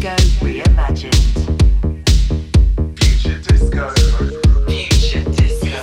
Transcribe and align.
disco 0.00 0.16
reimagined. 0.44 1.14
Future 2.98 3.38
disco. 3.40 3.90
Future 4.66 5.24
disco. 5.30 5.82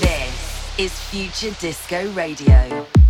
This 0.00 0.78
is 0.78 0.92
Future 1.10 1.54
Disco 1.60 2.10
Radio. 2.12 3.03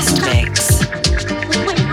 guest 0.00 0.22
mix. 0.22 1.89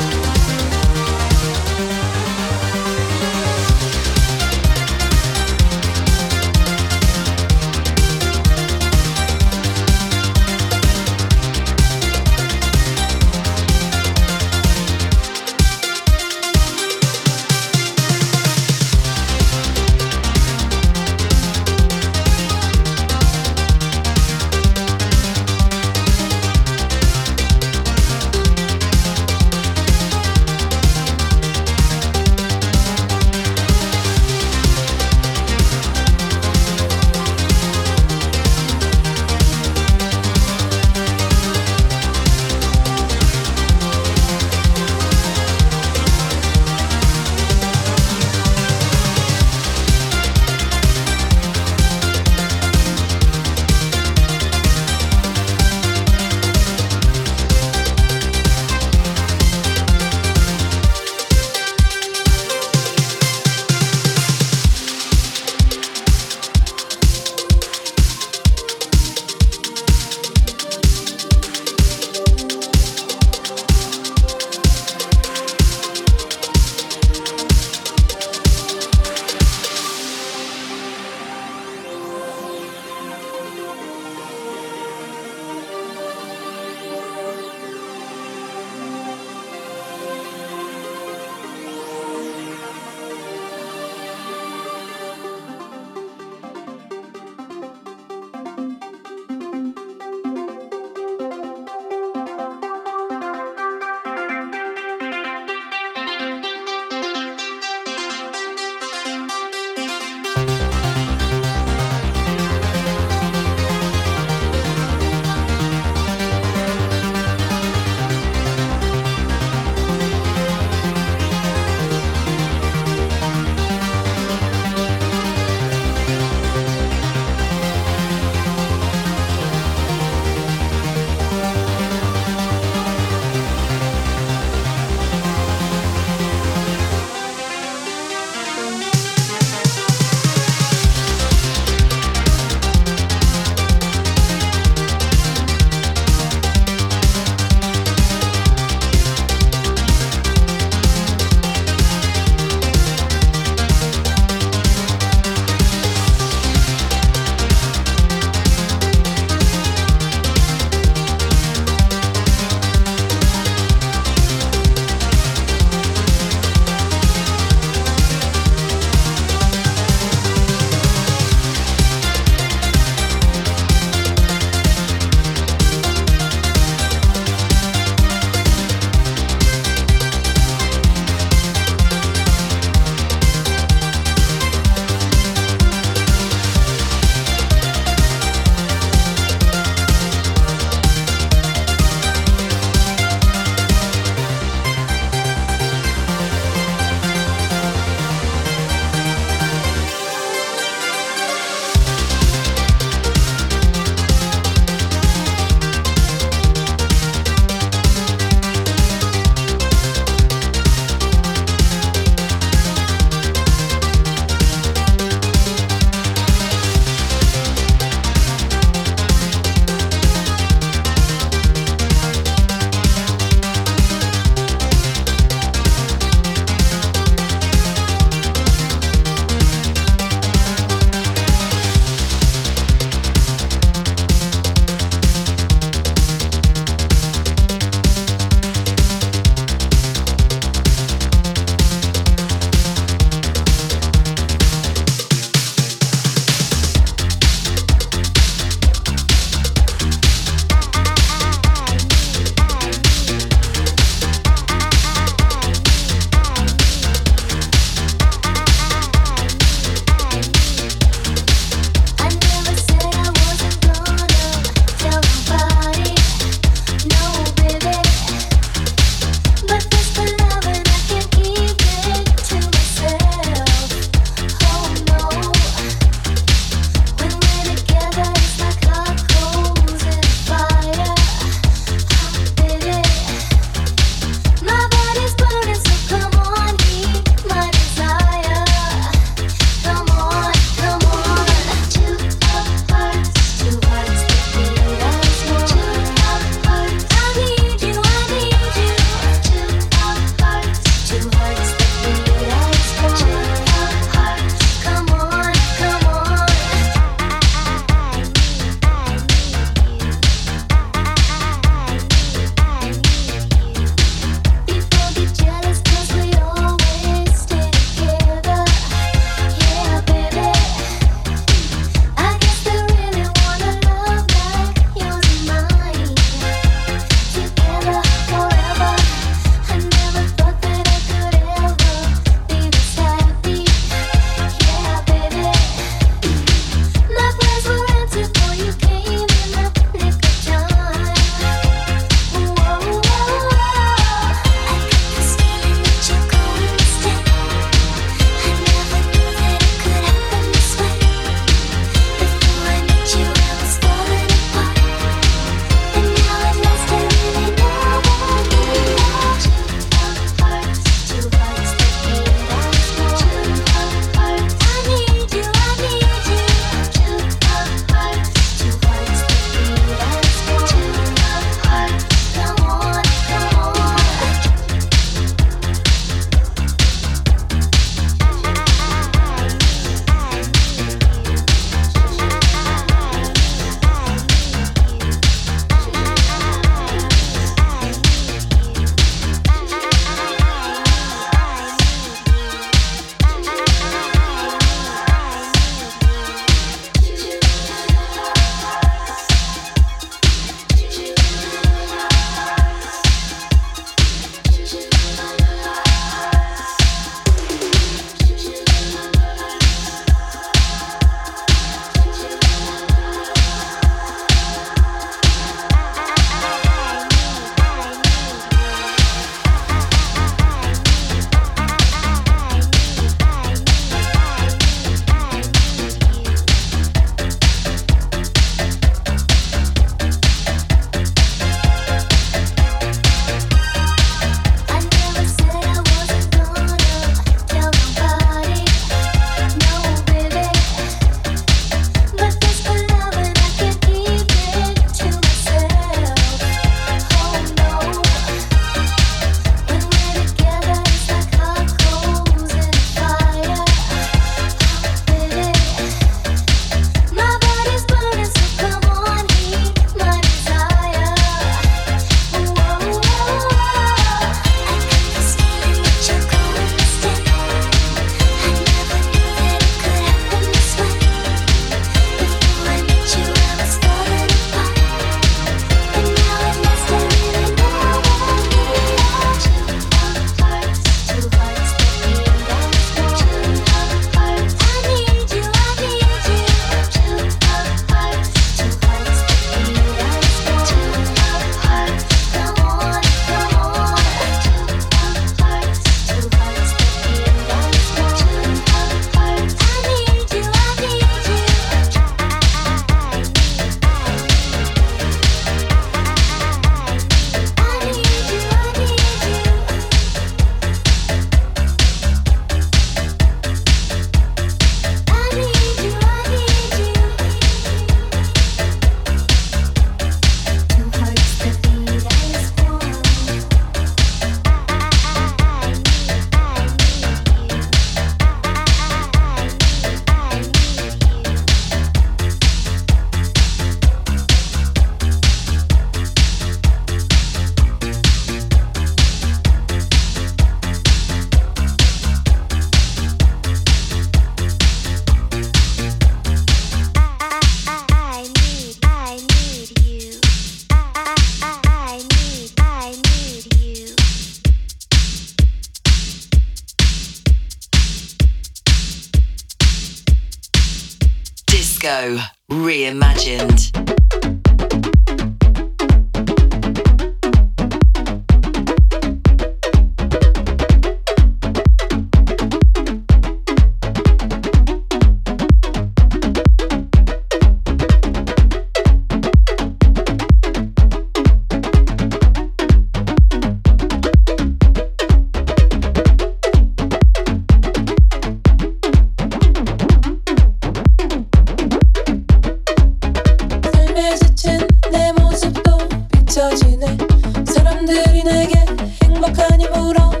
사람들이 597.25 598.03
내게 598.03 598.45
행복하니 598.83 599.47
물어. 599.49 600.00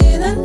see 0.00 0.16
the 0.16 0.39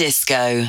Disco. 0.00 0.64